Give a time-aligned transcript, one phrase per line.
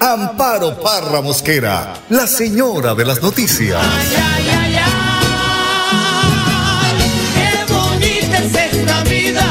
[0.00, 3.82] Amparo Parra Mosquera, la señora de las noticias.
[3.82, 4.84] Ay, ay, ay, ay,
[7.34, 9.44] qué bonita es esta vida.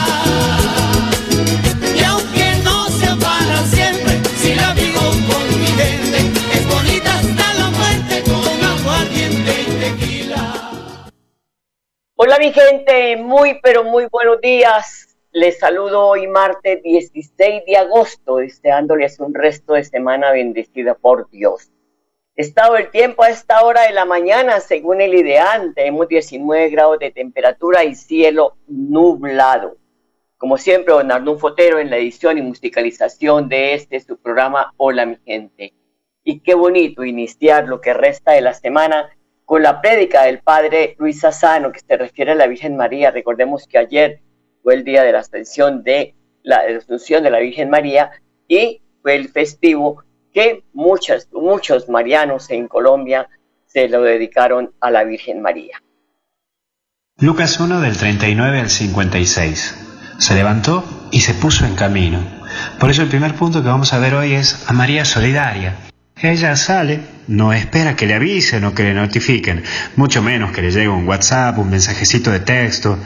[1.94, 7.54] Y aunque no sea para siempre, si la vivo con mi gente, es bonita hasta
[7.54, 10.72] la muerte con aguardiente y tequila.
[12.16, 15.07] Hola mi gente, muy pero muy buenos días.
[15.40, 21.70] Les saludo hoy martes 16 de agosto, deseándoles un resto de semana bendecida por Dios.
[22.36, 26.98] Estado del tiempo a esta hora de la mañana, según el ideal, tenemos 19 grados
[26.98, 29.78] de temperatura y cielo nublado.
[30.40, 35.06] Como siempre, don Arnulfo Fotero en la edición y musicalización de este su programa Hola
[35.06, 35.76] mi gente.
[36.24, 39.12] Y qué bonito iniciar lo que resta de la semana
[39.46, 43.12] con la prédica del padre Luis Sassano que se refiere a la Virgen María.
[43.12, 44.22] Recordemos que ayer
[44.68, 48.12] fue el día de la ascensión de la Asunción de la Virgen María
[48.50, 53.30] y fue el festivo que muchos, muchos marianos en Colombia
[53.66, 55.82] se lo dedicaron a la Virgen María.
[57.18, 60.18] Lucas 1 del 39 al 56.
[60.18, 62.20] Se levantó y se puso en camino.
[62.78, 65.76] Por eso el primer punto que vamos a ver hoy es a María Solidaria.
[66.22, 69.64] Ella sale, no espera que le avisen o que le notifiquen,
[69.96, 73.00] mucho menos que le llegue un WhatsApp, un mensajecito de texto.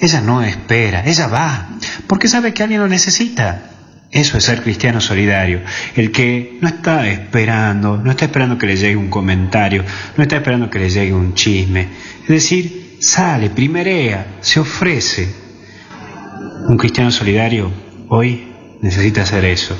[0.00, 1.68] Ella no espera, ella va,
[2.06, 3.62] porque sabe que alguien lo necesita.
[4.10, 5.60] Eso es ser cristiano solidario,
[5.94, 9.84] el que no está esperando, no está esperando que le llegue un comentario,
[10.16, 11.88] no está esperando que le llegue un chisme.
[12.22, 15.28] Es decir, sale, primerea, se ofrece.
[16.68, 17.70] Un cristiano solidario
[18.08, 18.48] hoy
[18.80, 19.76] necesita hacer eso,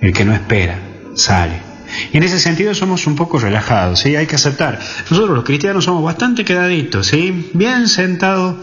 [0.00, 0.78] el que no espera,
[1.14, 1.68] sale.
[2.12, 4.16] Y en ese sentido somos un poco relajados, ¿sí?
[4.16, 4.78] Hay que aceptar.
[5.10, 7.50] Nosotros los cristianos somos bastante quedaditos, ¿sí?
[7.54, 8.56] Bien sentados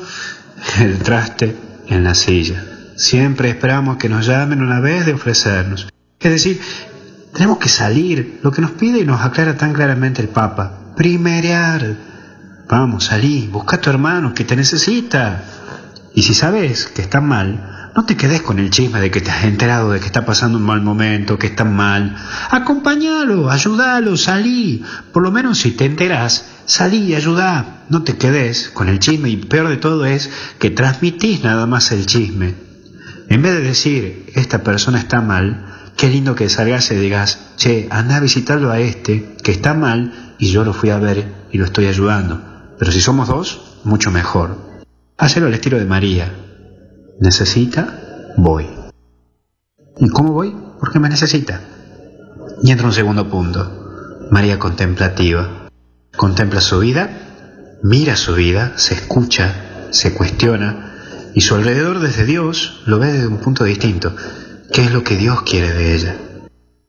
[0.79, 1.55] el traste
[1.87, 2.63] en la silla.
[2.95, 5.87] Siempre esperamos que nos llamen una vez de ofrecernos.
[6.19, 6.61] Es decir,
[7.33, 10.93] tenemos que salir, lo que nos pide y nos aclara tan claramente el Papa.
[10.95, 11.95] Primerear.
[12.69, 15.43] Vamos, salí, busca a tu hermano que te necesita.
[16.13, 19.31] Y si sabes que está mal, no te quedes con el chisme de que te
[19.31, 22.17] has enterado de que está pasando un mal momento, que está mal.
[22.51, 24.83] Acompáñalo, ayúdalo, salí.
[25.13, 27.85] Por lo menos si te enteras, salí y ayudá.
[27.89, 30.29] No te quedes con el chisme y peor de todo es
[30.59, 32.55] que transmitís nada más el chisme.
[33.29, 37.87] En vez de decir, esta persona está mal, qué lindo que salgas y digas, che,
[37.91, 41.57] anda a visitarlo a este, que está mal, y yo lo fui a ver y
[41.57, 42.75] lo estoy ayudando.
[42.77, 44.83] Pero si somos dos, mucho mejor.
[45.17, 46.44] Hacelo al estilo de María.
[47.19, 48.67] Necesita, voy.
[49.97, 50.53] ¿Y cómo voy?
[50.79, 51.61] Porque me necesita.
[52.61, 54.27] Y entra un segundo punto.
[54.31, 55.69] María contemplativa.
[56.17, 57.09] Contempla su vida,
[57.83, 63.27] mira su vida, se escucha, se cuestiona, y su alrededor desde Dios lo ve desde
[63.27, 64.13] un punto distinto.
[64.73, 66.17] ¿Qué es lo que Dios quiere de ella?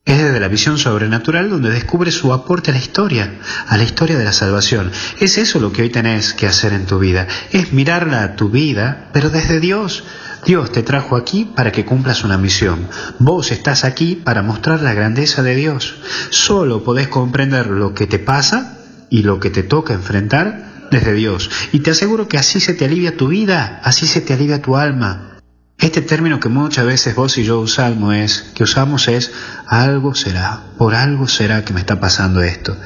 [0.07, 4.17] Es desde la visión sobrenatural donde descubre su aporte a la historia, a la historia
[4.17, 4.93] de la salvación.
[5.19, 8.49] Es eso lo que hoy tenés que hacer en tu vida, es mirarla a tu
[8.49, 10.05] vida, pero desde Dios.
[10.45, 12.87] Dios te trajo aquí para que cumplas una misión.
[13.19, 15.97] Vos estás aquí para mostrar la grandeza de Dios.
[16.31, 18.79] Solo podés comprender lo que te pasa
[19.11, 21.51] y lo que te toca enfrentar desde Dios.
[21.73, 24.77] Y te aseguro que así se te alivia tu vida, así se te alivia tu
[24.77, 25.36] alma.
[25.79, 29.31] Este término que muchas veces vos y yo usamos es, que usamos es,
[29.67, 32.77] algo será, por algo será que me está pasando esto.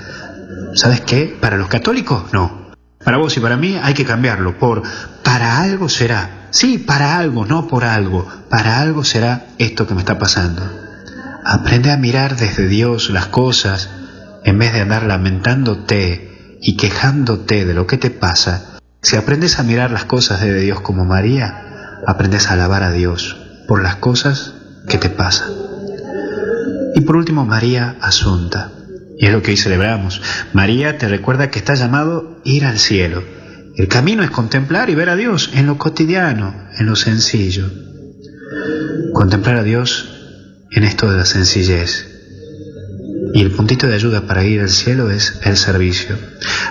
[0.74, 1.36] ¿Sabes qué?
[1.40, 2.72] Para los católicos, no.
[3.04, 4.82] Para vos y para mí hay que cambiarlo por,
[5.22, 6.48] para algo será.
[6.50, 8.26] Sí, para algo, no por algo.
[8.48, 10.62] Para algo será esto que me está pasando.
[11.44, 13.88] Aprende a mirar desde Dios las cosas
[14.44, 18.78] en vez de andar lamentándote y quejándote de lo que te pasa.
[19.00, 21.69] Si aprendes a mirar las cosas desde Dios como María,
[22.06, 23.36] aprendes a alabar a Dios
[23.66, 24.54] por las cosas
[24.88, 25.50] que te pasan.
[26.94, 28.72] Y por último, María Asunta.
[29.18, 30.20] Y es lo que hoy celebramos.
[30.52, 33.22] María te recuerda que está llamado ir al cielo.
[33.76, 37.70] El camino es contemplar y ver a Dios en lo cotidiano, en lo sencillo.
[39.12, 40.08] Contemplar a Dios
[40.70, 42.06] en esto de la sencillez.
[43.34, 46.16] Y el puntito de ayuda para ir al cielo es el servicio.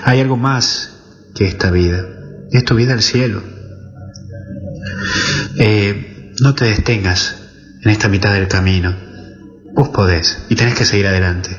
[0.04, 0.98] Hay algo más
[1.36, 2.06] que esta vida.
[2.52, 3.42] Es tu vida al cielo.
[5.58, 7.36] Eh, no te detengas
[7.84, 8.96] en esta mitad del camino.
[9.74, 11.58] Vos podés y tenés que seguir adelante.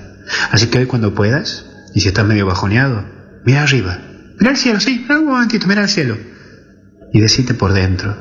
[0.50, 3.04] Así que hoy cuando puedas, y si estás medio bajoneado,
[3.44, 3.98] mira arriba,
[4.38, 6.16] mira al cielo, sí, un momentito, mira al cielo.
[7.12, 8.16] Y decite por dentro,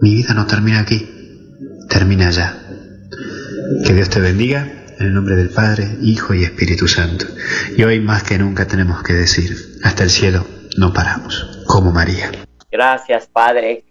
[0.00, 1.08] mi vida no termina aquí,
[1.88, 2.56] termina allá.
[3.84, 7.26] Que Dios te bendiga en el nombre del Padre, Hijo y Espíritu Santo.
[7.76, 12.30] Y hoy más que nunca tenemos que decir, hasta el cielo no paramos, como María.
[12.70, 13.84] Gracias, Padre.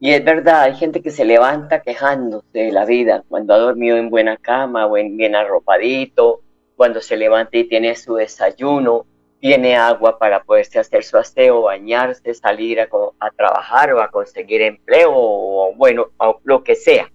[0.00, 3.96] Y es verdad, hay gente que se levanta quejándose de la vida cuando ha dormido
[3.96, 6.42] en buena cama o en bien arropadito,
[6.76, 9.06] cuando se levanta y tiene su desayuno,
[9.40, 12.88] tiene agua para poderse hacer su aseo, bañarse, salir a,
[13.36, 16.06] trabajar o a conseguir empleo o bueno,
[16.44, 17.10] lo que sea.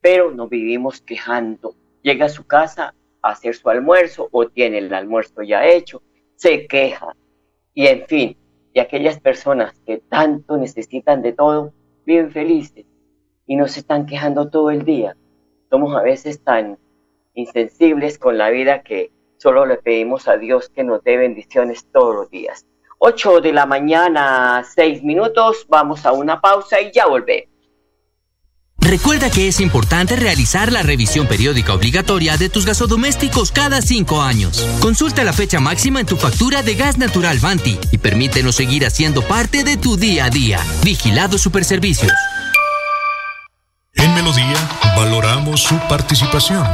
[0.00, 1.74] Pero nos vivimos quejando.
[2.02, 6.02] Llega a su casa a hacer su almuerzo o tiene el almuerzo ya hecho,
[6.36, 7.14] se queja.
[7.74, 8.36] Y en fin,
[8.72, 11.74] y aquellas personas que tanto necesitan de todo,
[12.08, 12.86] viven felices
[13.46, 15.14] y no se están quejando todo el día.
[15.68, 16.78] Somos a veces tan
[17.34, 22.14] insensibles con la vida que solo le pedimos a Dios que nos dé bendiciones todos
[22.14, 22.66] los días.
[22.96, 27.47] 8 de la mañana, 6 minutos, vamos a una pausa y ya volvemos.
[28.88, 34.66] Recuerda que es importante realizar la revisión periódica obligatoria de tus gasodomésticos cada cinco años.
[34.80, 39.20] Consulta la fecha máxima en tu factura de gas natural Vanti y permítenos seguir haciendo
[39.20, 40.64] parte de tu día a día.
[40.84, 42.14] Vigilado Superservicios.
[43.92, 44.56] En Melodía
[44.96, 46.66] valoramos su participación.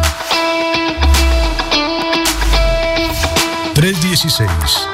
[3.75, 4.94] 316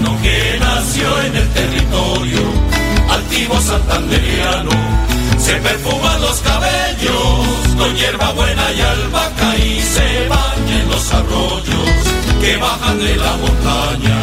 [0.00, 2.40] Que nació en el territorio
[3.10, 4.70] altivo santanderiano.
[5.36, 7.46] Se perfuman los cabellos
[7.76, 11.90] con hierba buena y albahaca y se baña en los arroyos
[12.40, 14.18] que bajan de la montaña.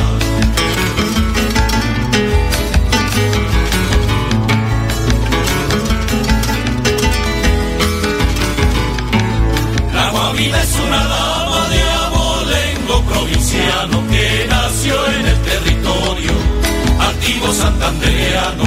[9.94, 15.29] La guavina es una dama de abolengo provinciano que nació en
[16.20, 16.34] territorio
[17.00, 18.64] altivo santandereano.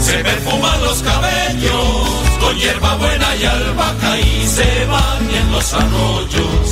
[0.00, 2.08] Se perfuman los cabellos
[2.40, 6.67] con hierba buena y albahaca y se bañan los arroyos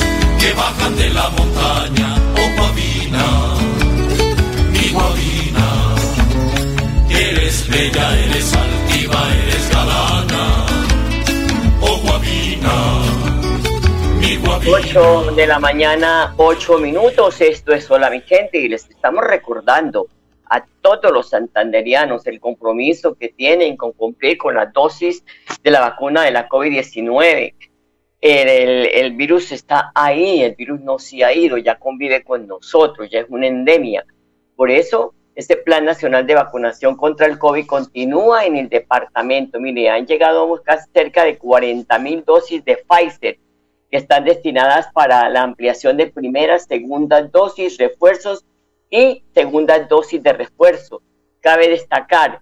[14.96, 17.42] 8 de la mañana, 8 minutos.
[17.42, 20.06] Esto es Hola mi gente y les estamos recordando
[20.48, 25.22] a todos los santanderianos el compromiso que tienen con cumplir con la dosis
[25.62, 27.54] de la vacuna de la COVID-19.
[28.22, 28.48] El,
[28.86, 33.20] el, virus está ahí, el virus no se ha ido, ya convive con nosotros, ya
[33.20, 34.06] es una endemia.
[34.56, 39.60] Por eso, este Plan Nacional de Vacunación contra el COVID continúa en el departamento.
[39.60, 43.38] Mire, han llegado casi cerca de 40 mil dosis de Pfizer
[43.90, 48.44] que están destinadas para la ampliación de primeras, segundas dosis, refuerzos
[48.90, 51.02] y segundas dosis de refuerzo.
[51.40, 52.40] Cabe destacar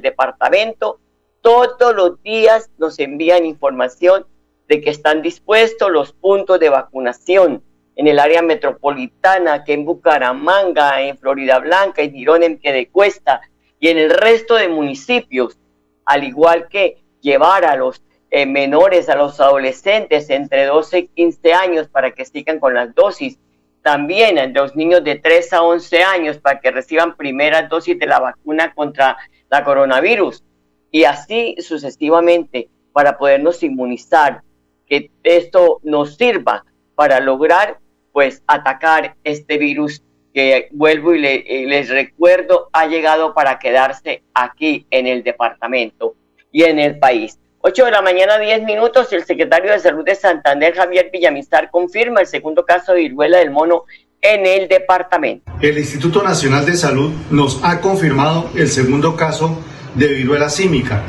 [0.03, 1.01] departamento,
[1.41, 4.27] todos los días nos envían información
[4.69, 7.63] de que están dispuestos los puntos de vacunación
[7.97, 13.43] en el área metropolitana, que en Bucaramanga, en Florida Blanca, en Girón, en Piedecuesta
[13.81, 15.59] y en el resto de municipios,
[16.07, 18.03] al igual que llevar a los
[18.35, 22.95] eh, menores, a los adolescentes entre 12 y 15 años para que sigan con las
[22.95, 23.39] dosis.
[23.83, 28.07] También a los niños de 3 a 11 años para que reciban primera dosis de
[28.07, 29.19] la vacuna contra
[29.51, 30.43] la coronavirus.
[30.91, 34.41] Y así sucesivamente para podernos inmunizar,
[34.87, 37.81] que esto nos sirva para lograr
[38.13, 45.07] pues atacar este virus que vuelvo y les recuerdo ha llegado para quedarse aquí en
[45.07, 46.15] el departamento.
[46.51, 47.39] y en el país.
[47.65, 52.21] 8 de la mañana, 10 minutos, el secretario de Salud de Santander, Javier Villamizar, confirma
[52.21, 53.85] el segundo caso de viruela del mono
[54.21, 55.53] en el departamento.
[55.61, 59.57] El Instituto Nacional de Salud nos ha confirmado el segundo caso
[59.95, 61.05] de viruela símica.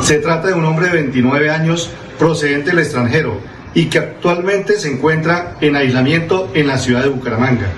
[0.00, 1.88] Se trata de un hombre de 29 años
[2.18, 3.40] procedente del extranjero
[3.72, 7.68] y que actualmente se encuentra en aislamiento en la ciudad de Bucaramanga.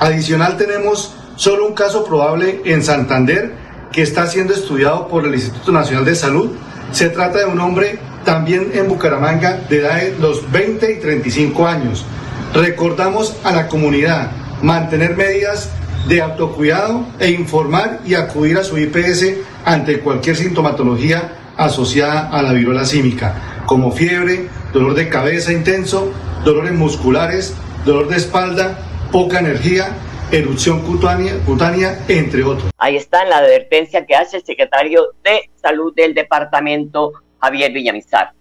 [0.00, 3.52] Adicional tenemos solo un caso probable en Santander
[3.92, 6.56] que está siendo estudiado por el Instituto Nacional de Salud.
[6.92, 11.66] Se trata de un hombre también en Bucaramanga de edad de los 20 y 35
[11.66, 12.04] años.
[12.54, 14.30] Recordamos a la comunidad
[14.60, 15.70] mantener medidas
[16.06, 19.24] de autocuidado e informar y acudir a su IPS
[19.64, 26.12] ante cualquier sintomatología asociada a la viruela símica, como fiebre, dolor de cabeza intenso,
[26.44, 27.54] dolores musculares,
[27.86, 28.78] dolor de espalda,
[29.10, 29.88] poca energía,
[30.32, 32.70] erupción cutánea, entre otros.
[32.78, 38.32] Ahí está la advertencia que hace el secretario de Salud del departamento, Javier Villamizar.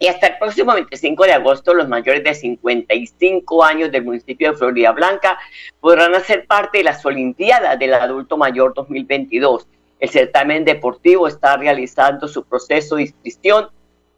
[0.00, 4.58] Y hasta el próximo 25 de agosto, los mayores de 55 años del municipio de
[4.58, 5.38] Florida Blanca
[5.80, 9.68] podrán hacer parte de las Olimpiadas del Adulto Mayor 2022.
[10.00, 13.68] El certamen deportivo está realizando su proceso de inscripción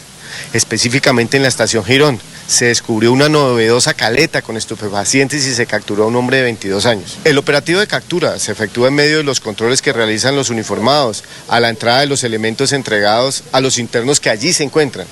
[0.54, 6.04] específicamente en la estación Girón, se descubrió una novedosa caleta con estupefacientes y se capturó
[6.04, 7.18] a un hombre de 22 años.
[7.24, 11.22] El operativo de captura se efectúa en medio de los controles que realizan los uniformados
[11.48, 15.06] a la entrada de los elementos entregados a los internos que allí se encuentran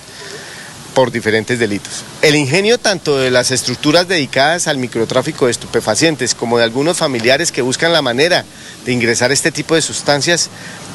[0.94, 2.04] por diferentes delitos.
[2.22, 7.52] El ingenio tanto de las estructuras dedicadas al microtráfico de estupefacientes como de algunos familiares
[7.52, 8.44] que buscan la manera
[8.84, 10.50] de ingresar este tipo de sustancias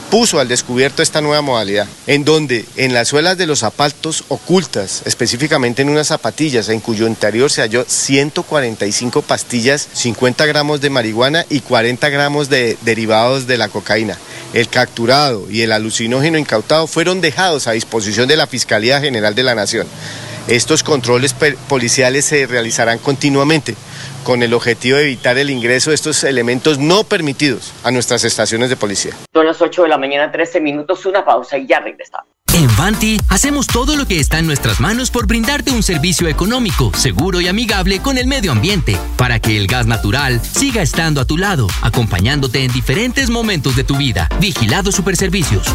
[0.10, 5.02] puso al descubierto esta nueva modalidad, en donde en las suelas de los zapatos ocultas,
[5.06, 11.46] específicamente en unas zapatillas en cuyo interior se halló 145 pastillas, 50 gramos de marihuana
[11.50, 14.18] y 40 gramos de derivados de la cocaína.
[14.54, 19.44] El capturado y el alucinógeno incautado fueron dejados a disposición de la Fiscalía General de
[19.44, 19.88] la Nación.
[20.48, 21.36] Estos controles
[21.68, 23.75] policiales se realizarán continuamente
[24.24, 28.70] con el objetivo de evitar el ingreso de estos elementos no permitidos a nuestras estaciones
[28.70, 29.13] de policía.
[29.34, 32.27] Son las 8 de la mañana, 13 minutos, una pausa y ya regresamos.
[32.54, 36.92] En Vanti hacemos todo lo que está en nuestras manos por brindarte un servicio económico,
[36.96, 41.25] seguro y amigable con el medio ambiente, para que el gas natural siga estando a
[41.25, 44.27] tu lado, acompañándote en diferentes momentos de tu vida.
[44.39, 45.68] Vigilado Superservicios.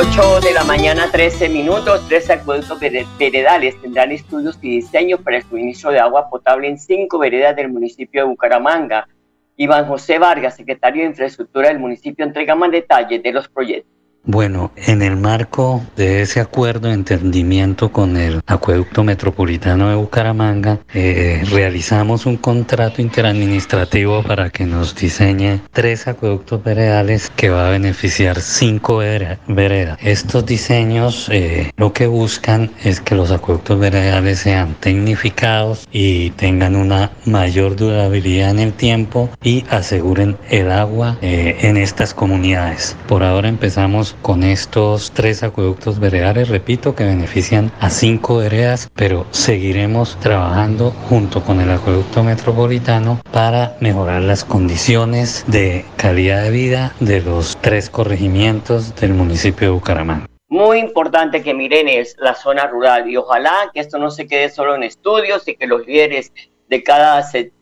[0.00, 2.06] 8 de la mañana, 13 minutos.
[2.06, 2.78] Tres acueductos
[3.18, 7.68] veredales tendrán estudios y diseños para el suministro de agua potable en cinco veredas del
[7.68, 9.08] municipio de Bucaramanga.
[9.56, 13.97] Iván José Vargas, secretario de Infraestructura del municipio, entrega más detalles de los proyectos.
[14.24, 20.80] Bueno, en el marco de ese acuerdo de entendimiento con el Acueducto Metropolitano de Bucaramanga,
[20.92, 27.70] eh, realizamos un contrato interadministrativo para que nos diseñe tres acueductos veredales que va a
[27.70, 29.98] beneficiar cinco veredas.
[30.02, 36.76] Estos diseños eh, lo que buscan es que los acueductos veredales sean tecnificados y tengan
[36.76, 42.94] una mayor durabilidad en el tiempo y aseguren el agua eh, en estas comunidades.
[43.06, 49.26] Por ahora empezamos con estos tres acueductos veredales, repito, que benefician a cinco veredas, pero
[49.30, 56.94] seguiremos trabajando junto con el acueducto metropolitano para mejorar las condiciones de calidad de vida
[57.00, 60.26] de los tres corregimientos del municipio de Bucaramanga.
[60.48, 64.48] Muy importante que miren es la zona rural y ojalá que esto no se quede
[64.48, 66.32] solo en estudios y que los líderes
[66.68, 67.57] de cada sector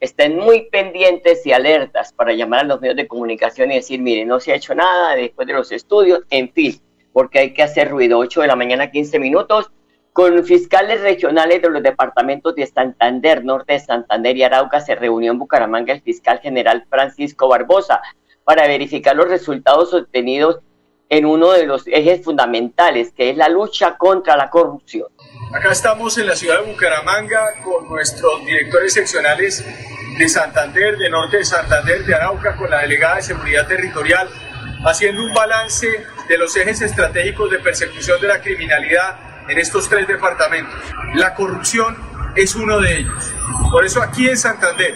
[0.00, 4.24] estén muy pendientes y alertas para llamar a los medios de comunicación y decir, mire,
[4.24, 6.80] no se ha hecho nada después de los estudios, en fin.
[7.12, 8.18] porque hay que hacer ruido.
[8.18, 9.72] 8 de la mañana, 15 minutos,
[10.12, 15.32] con fiscales regionales de los departamentos de Santander, Norte de Santander y Arauca, se reunió
[15.32, 18.00] en Bucaramanga el fiscal general Francisco Barbosa
[18.44, 20.60] para verificar los resultados obtenidos
[21.10, 25.08] en uno de los ejes fundamentales, que es la lucha contra la corrupción.
[25.52, 29.64] Acá estamos en la ciudad de Bucaramanga con nuestros directores seccionales
[30.18, 34.28] de Santander, de Norte de Santander, de Arauca, con la delegada de Seguridad Territorial,
[34.84, 35.88] haciendo un balance
[36.28, 40.74] de los ejes estratégicos de persecución de la criminalidad en estos tres departamentos.
[41.14, 41.96] La corrupción
[42.34, 43.32] es uno de ellos.
[43.70, 44.94] Por eso aquí en Santander,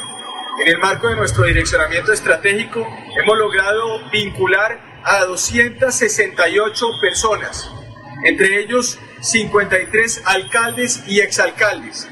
[0.62, 7.70] en el marco de nuestro direccionamiento estratégico, hemos logrado vincular a 268 personas,
[8.24, 12.08] entre ellos 53 alcaldes y exalcaldes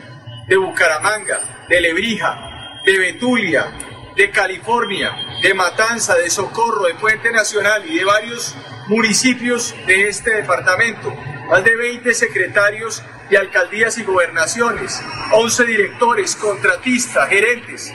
[0.47, 3.73] de Bucaramanga, de Lebrija, de Betulia,
[4.17, 8.57] de California, de Matanza, de Socorro, de Puente Nacional y de varios
[8.89, 11.15] municipios de este departamento.
[11.49, 15.01] Más de 20 secretarios de alcaldías y gobernaciones,
[15.33, 17.93] 11 directores, contratistas, gerentes,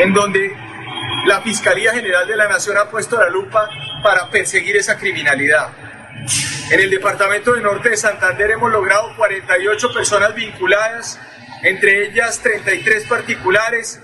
[0.00, 0.56] en donde
[1.26, 3.68] la Fiscalía General de la Nación ha puesto la lupa
[4.02, 5.68] para perseguir esa criminalidad.
[6.70, 11.18] En el departamento de Norte de Santander hemos logrado 48 personas vinculadas,
[11.62, 14.00] entre ellas 33 particulares,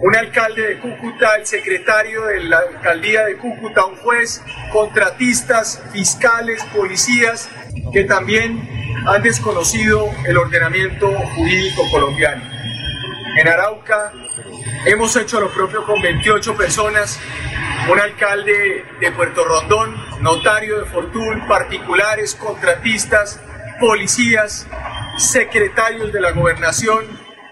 [0.00, 6.62] un alcalde de Cúcuta, el secretario de la alcaldía de Cúcuta, un juez, contratistas, fiscales,
[6.74, 7.48] policías,
[7.92, 8.68] que también
[9.06, 12.42] han desconocido el ordenamiento jurídico colombiano.
[13.38, 14.12] En Arauca
[14.86, 17.18] hemos hecho lo propio con 28 personas
[17.90, 23.40] un alcalde de Puerto Rondón, notario de Fortún, particulares, contratistas,
[23.78, 24.66] policías,
[25.18, 27.04] secretarios de la gobernación,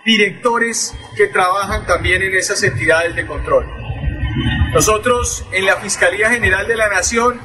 [0.05, 3.67] directores que trabajan también en esas entidades de control.
[4.73, 7.39] Nosotros en la Fiscalía General de la Nación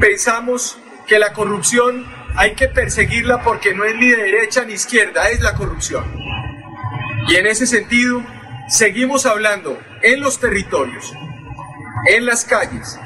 [0.00, 5.28] pensamos que la corrupción hay que perseguirla porque no es ni de derecha ni izquierda,
[5.30, 6.04] es la corrupción.
[7.28, 8.22] Y en ese sentido,
[8.68, 11.12] seguimos hablando en los territorios,
[12.08, 12.98] en las calles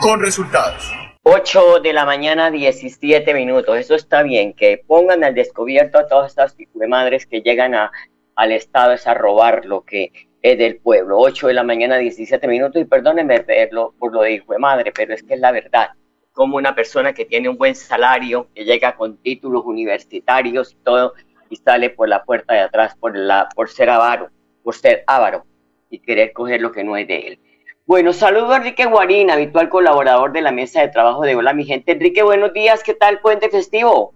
[0.00, 0.92] con resultados.
[1.24, 3.76] 8 de la mañana, 17 minutos.
[3.76, 6.56] Eso está bien, que pongan al descubierto a todas estas
[6.88, 11.18] madres que llegan al Estado es a robar lo que es del pueblo.
[11.18, 12.80] 8 de la mañana, 17 minutos.
[12.80, 15.90] Y perdónenme verlo por lo de hijo de madre, pero es que es la verdad.
[16.32, 21.14] Como una persona que tiene un buen salario, que llega con títulos universitarios y todo,
[21.50, 24.30] y sale por la puerta de atrás por, la, por ser avaro,
[24.62, 25.44] por ser avaro
[25.90, 27.40] y querer coger lo que no es de él.
[27.88, 31.64] Bueno, saludo a Enrique Guarín, habitual colaborador de la mesa de trabajo de Hola, mi
[31.64, 31.92] gente.
[31.92, 34.12] Enrique, buenos días, ¿qué tal puente festivo?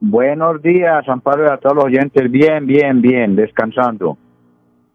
[0.00, 2.28] Buenos días, Amparo, y a todos los oyentes.
[2.28, 4.18] Bien, bien, bien, descansando.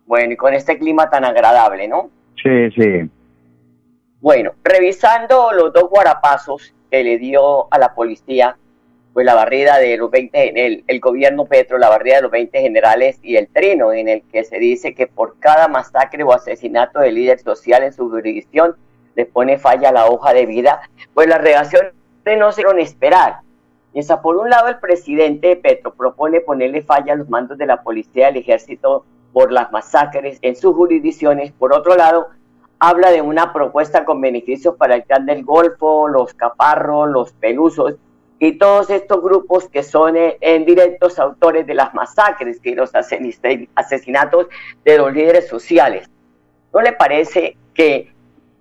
[0.05, 2.09] Bueno, y con este clima tan agradable, ¿no?
[2.43, 3.09] Sí, sí.
[4.19, 8.57] Bueno, revisando los dos guarapazos que le dio a la policía
[9.17, 12.61] pues la barrida de los 20, el, el gobierno Petro, la barrida de los 20
[12.61, 16.99] generales y el trino, en el que se dice que por cada masacre o asesinato
[16.99, 18.75] de líder social en su jurisdicción
[19.15, 20.81] le pone falla la hoja de vida,
[21.15, 21.93] pues las reacciones
[22.25, 23.39] no se hicieron esperar.
[23.95, 27.81] Esa, por un lado, el presidente Petro propone ponerle falla a los mandos de la
[27.81, 29.03] policía y el ejército
[29.33, 31.51] por las masacres en sus jurisdicciones.
[31.53, 32.27] Por otro lado,
[32.77, 37.95] habla de una propuesta con beneficios para el clan del Golfo, los caparros, los pelusos,
[38.39, 42.91] y todos estos grupos que son eh, en directos autores de las masacres y los
[42.93, 44.47] asesinatos
[44.85, 46.09] de los líderes sociales.
[46.73, 48.11] ¿No le parece que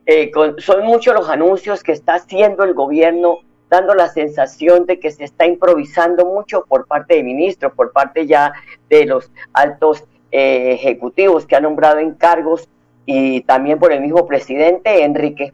[0.07, 5.11] eh, son muchos los anuncios que está haciendo el gobierno, dando la sensación de que
[5.11, 8.53] se está improvisando mucho por parte de ministros, por parte ya
[8.89, 12.69] de los altos eh, ejecutivos que han nombrado en cargos
[13.05, 15.53] y también por el mismo presidente Enrique?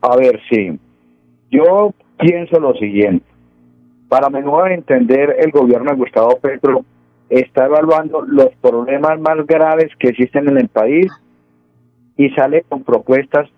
[0.00, 0.78] A ver, sí.
[1.50, 3.24] Yo pienso lo siguiente.
[4.08, 6.84] Para menudo entender, el gobierno de Gustavo Petro
[7.28, 11.10] está evaluando los problemas más graves que existen en el país
[12.16, 13.48] y sale con propuestas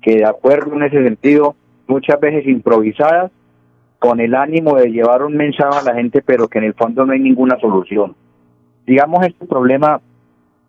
[0.00, 1.56] que de acuerdo en ese sentido,
[1.88, 3.32] muchas veces improvisadas,
[3.98, 7.04] con el ánimo de llevar un mensaje a la gente, pero que en el fondo
[7.04, 8.14] no hay ninguna solución.
[8.86, 10.00] Digamos este problema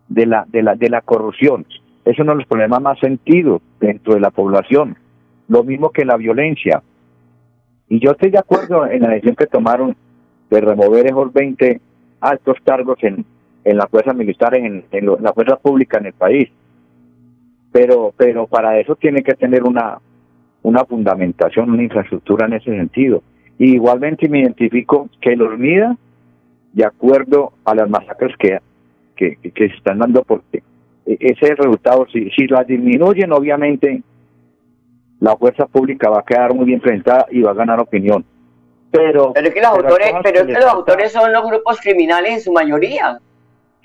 [0.08, 1.66] de la de la de la corrupción,
[2.04, 4.96] es uno de los problemas más sentidos dentro de la población,
[5.48, 6.82] lo mismo que la violencia.
[7.88, 9.96] Y yo estoy de acuerdo en la decisión que tomaron
[10.50, 11.80] de remover esos 20
[12.20, 13.24] altos cargos en,
[13.64, 16.48] en las fuerzas militares, en, en, la fuerza pública en el país.
[17.72, 19.98] Pero, pero para eso tiene que tener una,
[20.62, 23.22] una fundamentación, una infraestructura en ese sentido.
[23.58, 25.96] Y igualmente me identifico que los mida
[26.72, 28.58] de acuerdo a las masacres que,
[29.16, 30.62] que, que se están dando, porque
[31.06, 34.02] ese resultado, si, si las disminuyen, obviamente
[35.20, 38.24] la fuerza pública va a quedar muy bien presentada y va a ganar opinión.
[38.90, 42.32] Pero, pero es que los autores, pero es que los autores son los grupos criminales
[42.32, 43.18] en su mayoría.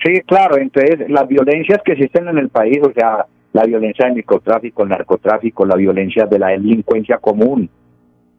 [0.03, 4.15] Sí, claro, entonces las violencias que existen en el país, o sea, la violencia del
[4.15, 7.69] microtráfico, el narcotráfico, la violencia de la delincuencia común,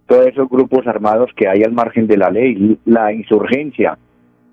[0.06, 3.96] todos esos grupos armados que hay al margen de la ley, la insurgencia,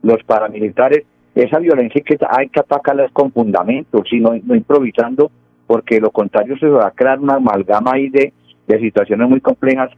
[0.01, 1.03] los paramilitares,
[1.35, 5.31] esa violencia que hay que atacarla con fundamentos, sino no improvisando,
[5.67, 8.33] porque lo contrario se va a crear una amalgama ahí de,
[8.67, 9.91] de situaciones muy complejas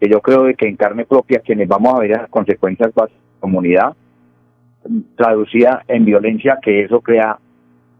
[0.00, 3.08] que yo creo que en carne propia quienes vamos a ver las consecuencias de la
[3.40, 3.96] comunidad
[5.16, 7.38] traducida en violencia que eso crea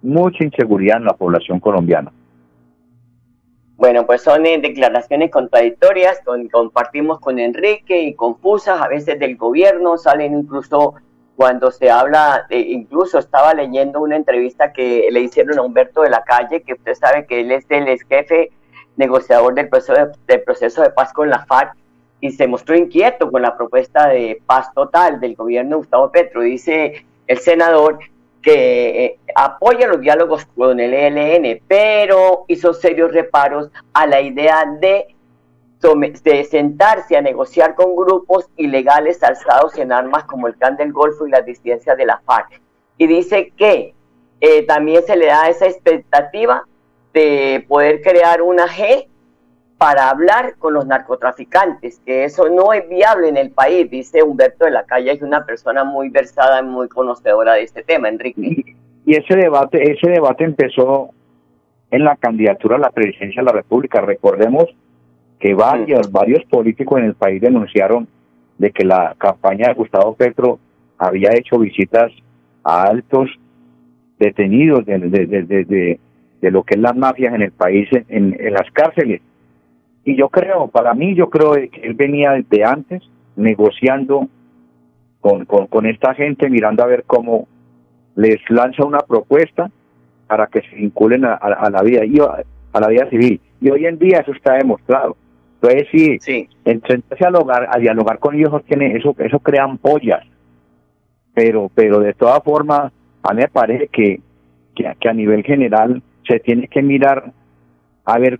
[0.02, 2.12] mucha inseguridad en la población colombiana.
[3.76, 9.98] Bueno, pues son eh, declaraciones contradictorias, compartimos con Enrique y confusas a veces del gobierno,
[9.98, 10.94] salen incluso
[11.36, 16.10] cuando se habla, de, incluso estaba leyendo una entrevista que le hicieron a Humberto de
[16.10, 18.50] la Calle, que usted sabe que él es el ex jefe
[18.96, 21.74] negociador del proceso de, del proceso de paz con la FARC,
[22.20, 26.40] y se mostró inquieto con la propuesta de paz total del gobierno de Gustavo Petro.
[26.40, 27.98] Dice el senador
[28.40, 34.64] que eh, apoya los diálogos con el ELN, pero hizo serios reparos a la idea
[34.80, 35.15] de,
[35.94, 41.26] de sentarse a negociar con grupos ilegales alzados en armas como el Clan del Golfo
[41.26, 42.60] y las disidencias de la FARC.
[42.98, 43.94] Y dice que
[44.40, 46.64] eh, también se le da esa expectativa
[47.14, 49.06] de poder crear una G
[49.78, 54.64] para hablar con los narcotraficantes, que eso no es viable en el país, dice Humberto
[54.64, 58.74] de la Calle, es una persona muy versada y muy conocedora de este tema, Enrique.
[59.04, 61.10] Y, ese debate, ese debate empezó
[61.90, 64.00] en la candidatura a la presidencia de la República.
[64.00, 64.64] Recordemos
[65.38, 68.08] que varios, varios políticos en el país denunciaron
[68.58, 70.58] de que la campaña de Gustavo Petro
[70.98, 72.10] había hecho visitas
[72.64, 73.30] a altos
[74.18, 75.98] detenidos de, de,
[76.40, 79.20] de, lo que es las mafias en el país, en, en las cárceles
[80.06, 83.02] y yo creo, para mí, yo creo que él venía desde antes
[83.34, 84.28] negociando
[85.20, 87.48] con, con, esta gente, mirando a ver cómo
[88.14, 89.68] les lanza una propuesta
[90.28, 92.02] para que se vinculen a, la vida
[92.72, 93.40] a, la vida civil.
[93.60, 95.16] Y hoy en día eso está demostrado.
[95.60, 96.48] Entonces, sí, sí.
[96.64, 100.24] a dialogar, a dialogar con ellos, tiene, eso, eso crean pollas.
[101.34, 102.92] Pero, pero de todas formas,
[103.22, 104.20] a mí me parece que,
[104.74, 107.32] que, que a nivel general se tiene que mirar
[108.04, 108.38] a ver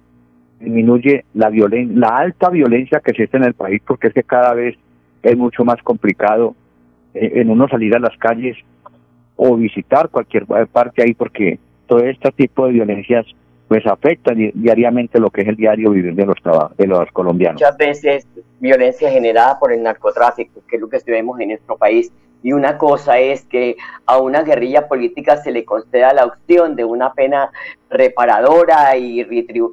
[0.61, 4.55] disminuye la, violen la alta violencia que existe en el país, porque es que cada
[4.55, 4.77] vez
[5.23, 6.55] es mucho más complicado
[7.15, 8.57] eh, en uno salir a las calles
[9.37, 13.27] o visitar cualquier parte ahí, porque todo este tipo de violencias
[13.69, 16.37] pues afecta diariamente lo que es el diario vivir de los
[16.77, 17.61] de los colombianos.
[17.61, 18.27] Muchas veces
[18.61, 22.13] violencia generada por el narcotráfico, que es lo que vemos en nuestro país.
[22.43, 23.77] Y una cosa es que
[24.07, 27.51] a una guerrilla política se le conceda la opción de una pena
[27.91, 29.25] reparadora y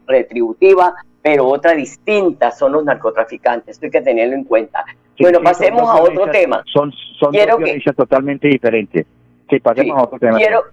[0.08, 3.75] retributiva, pero otra distinta son los narcotraficantes.
[3.75, 4.84] Esto hay que tenerlo en cuenta.
[5.19, 6.63] bueno, pasemos a otro tema.
[6.65, 7.58] Son, son quiero
[7.95, 9.06] totalmente diferentes.
[9.49, 10.38] Sí, pasemos a otro tema.
[10.38, 10.63] Quiero,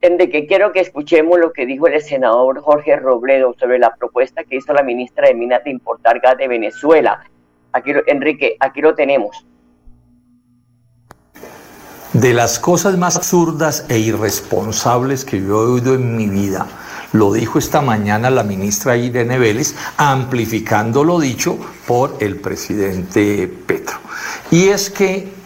[0.00, 4.56] Enrique, quiero que escuchemos lo que dijo el senador Jorge Robledo sobre la propuesta que
[4.56, 7.24] hizo la ministra de Minas de importar gas de Venezuela.
[7.72, 9.44] Aquí, Enrique, aquí lo tenemos.
[12.12, 16.68] De las cosas más absurdas e irresponsables que yo he oído en mi vida,
[17.12, 21.58] lo dijo esta mañana la ministra Irene Vélez, amplificando lo dicho
[21.88, 23.98] por el presidente Petro.
[24.52, 25.37] Y es que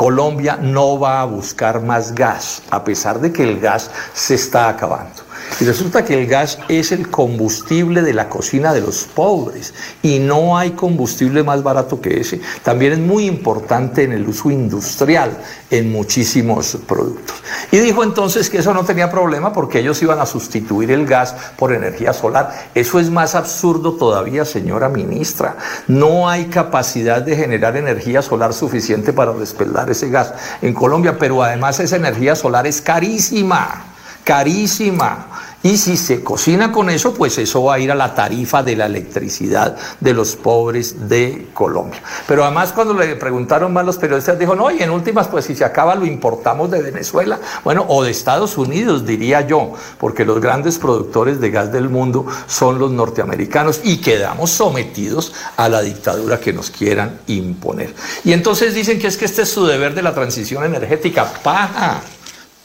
[0.00, 4.70] Colombia no va a buscar más gas, a pesar de que el gas se está
[4.70, 5.29] acabando.
[5.58, 10.18] Y resulta que el gas es el combustible de la cocina de los pobres y
[10.18, 12.40] no hay combustible más barato que ese.
[12.62, 15.36] También es muy importante en el uso industrial
[15.70, 17.42] en muchísimos productos.
[17.70, 21.34] Y dijo entonces que eso no tenía problema porque ellos iban a sustituir el gas
[21.56, 22.70] por energía solar.
[22.74, 25.56] Eso es más absurdo todavía, señora ministra.
[25.88, 30.32] No hay capacidad de generar energía solar suficiente para respaldar ese gas
[30.62, 33.84] en Colombia, pero además esa energía solar es carísima
[34.24, 35.26] carísima.
[35.62, 38.76] Y si se cocina con eso, pues eso va a ir a la tarifa de
[38.76, 42.00] la electricidad de los pobres de Colombia.
[42.26, 45.54] Pero además cuando le preguntaron más los periodistas, dijo, no, y en últimas, pues si
[45.54, 50.40] se acaba lo importamos de Venezuela, bueno, o de Estados Unidos, diría yo, porque los
[50.40, 56.40] grandes productores de gas del mundo son los norteamericanos y quedamos sometidos a la dictadura
[56.40, 57.94] que nos quieran imponer.
[58.24, 61.30] Y entonces dicen que es que este es su deber de la transición energética.
[61.42, 62.00] Paja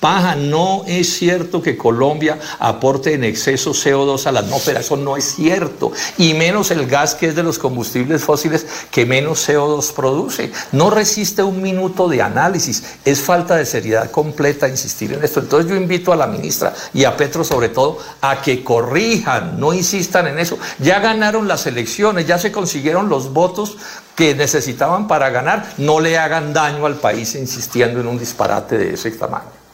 [0.05, 5.17] paja, no es cierto que Colombia aporte en exceso CO2 a la atmósfera, eso no
[5.17, 5.91] es cierto.
[6.19, 10.51] Y menos el gas que es de los combustibles fósiles que menos CO2 produce.
[10.73, 15.39] No resiste un minuto de análisis, es falta de seriedad completa insistir en esto.
[15.39, 19.73] Entonces yo invito a la ministra y a Petro sobre todo a que corrijan, no
[19.73, 20.59] insistan en eso.
[20.77, 23.77] Ya ganaron las elecciones, ya se consiguieron los votos
[24.15, 28.93] que necesitaban para ganar, no le hagan daño al país insistiendo en un disparate de
[28.93, 29.64] ese tamaño.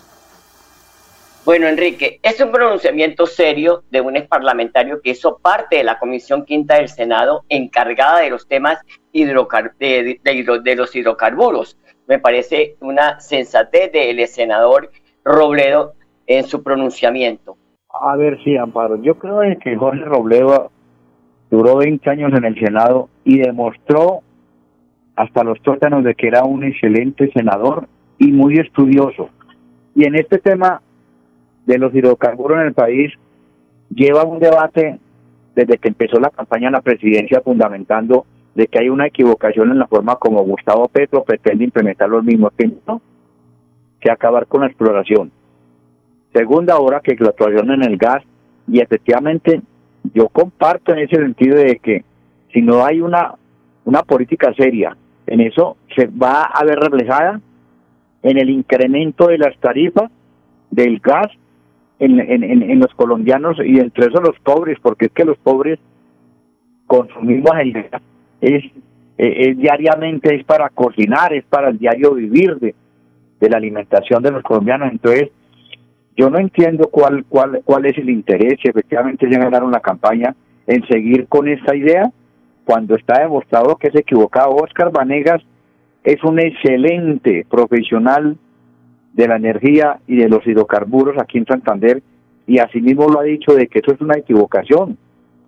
[1.43, 5.97] Bueno, Enrique, es un pronunciamiento serio de un ex parlamentario que hizo parte de la
[5.97, 8.77] Comisión Quinta del Senado encargada de los temas
[9.11, 11.79] de, los hidrocarburos.
[12.07, 14.91] Me parece una sensatez del senador
[15.25, 15.93] Robledo
[16.27, 17.57] en su pronunciamiento.
[17.89, 19.01] A ver, sí, Amparo.
[19.01, 20.71] Yo creo que Jorge Robledo
[21.49, 24.21] duró 20 años en el Senado y demostró
[25.15, 27.87] hasta los tótanos de que era un excelente senador
[28.19, 29.29] y muy estudioso.
[29.95, 30.81] Y en este tema
[31.65, 33.13] de los hidrocarburos en el país,
[33.89, 34.99] lleva un debate
[35.55, 39.79] desde que empezó la campaña en la presidencia fundamentando de que hay una equivocación en
[39.79, 43.01] la forma como Gustavo Petro pretende implementar los mismos tiempos
[43.99, 45.31] que acabar con la exploración.
[46.33, 48.23] Segunda, hora que la exploración en el gas,
[48.67, 49.61] y efectivamente
[50.13, 52.03] yo comparto en ese sentido de que
[52.53, 53.35] si no hay una,
[53.85, 54.95] una política seria
[55.27, 57.39] en eso, se va a ver reflejada
[58.23, 60.09] en el incremento de las tarifas
[60.69, 61.27] del gas
[62.01, 65.79] en, en, en, los colombianos y entre esos los pobres, porque es que los pobres
[66.87, 68.01] consumimos el gas,
[68.41, 68.63] es,
[69.17, 72.73] es, diariamente, es para cocinar, es para el diario vivir de,
[73.39, 74.91] de la alimentación de los colombianos.
[74.91, 75.29] Entonces,
[76.17, 80.35] yo no entiendo cuál, cuál, cuál es el interés, si efectivamente ya ganaron la campaña,
[80.65, 82.11] en seguir con esa idea,
[82.65, 84.55] cuando está demostrado que es equivocado.
[84.55, 85.43] Oscar Vanegas
[86.03, 88.37] es un excelente profesional
[89.13, 92.01] de la energía y de los hidrocarburos aquí en Santander
[92.47, 94.97] y asimismo lo ha dicho de que eso es una equivocación.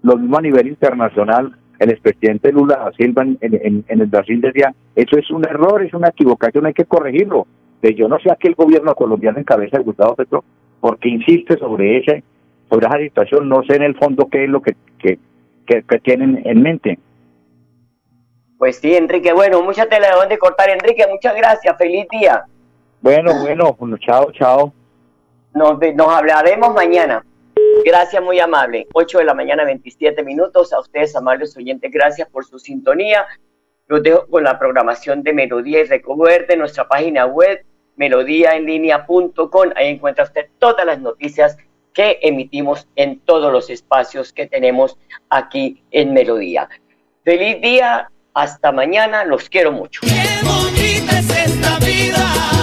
[0.04, 4.73] Lo mismo a nivel internacional, el expresidente Lula da Silva en, en, el Brasil decía,
[4.95, 7.47] eso es un error, es una equivocación, hay que corregirlo.
[7.82, 10.43] De yo no sé a qué el gobierno colombiano en cabeza de Gustavo Petro,
[10.80, 12.23] porque insiste sobre ese,
[12.69, 15.19] sobre esa situación, no sé en el fondo qué es lo que, que,
[15.65, 16.99] que tienen en mente.
[18.58, 22.45] Pues sí, Enrique, bueno, mucha tela de donde cortar, Enrique, muchas gracias, feliz día.
[23.04, 24.74] Bueno, bueno, bueno chao, chao.
[25.54, 27.24] Nos, nos hablaremos mañana.
[27.86, 28.88] Gracias, muy amable.
[28.94, 30.72] 8 de la mañana, 27 minutos.
[30.72, 33.26] A ustedes, amables oyentes, gracias por su sintonía.
[33.88, 37.66] Los dejo con la programación de Melodía y Recuerde nuestra página web,
[37.98, 39.70] melodíaenlínea.com.
[39.76, 41.58] Ahí encuentra usted todas las noticias
[41.94, 44.98] que emitimos en todos los espacios que tenemos
[45.30, 46.70] aquí en Melodía.
[47.26, 50.00] Feliz día, hasta mañana, los quiero mucho.
[50.04, 52.62] Qué bonita es esta vida.